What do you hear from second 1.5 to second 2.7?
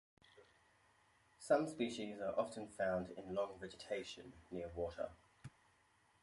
species are often